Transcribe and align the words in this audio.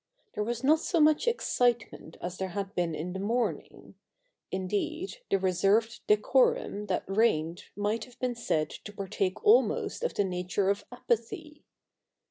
There 0.33 0.43
was 0.43 0.63
not 0.63 0.79
so 0.79 0.99
much 0.99 1.27
excitement 1.27 2.17
as 2.21 2.37
there 2.39 2.49
had 2.57 2.73
been 2.73 2.95
in 2.95 3.13
the 3.13 3.19
morning; 3.19 3.93
indeed, 4.49 5.17
the 5.29 5.37
reserved 5.37 5.99
decorum 6.07 6.87
that 6.87 7.03
reigned 7.05 7.65
might 7.75 8.05
have 8.05 8.17
been 8.17 8.33
said 8.33 8.71
to 8.71 8.93
partake 8.93 9.45
almost 9.45 10.01
of 10.01 10.15
the 10.15 10.23
nature 10.23 10.71
of 10.71 10.85
apathy. 10.91 11.65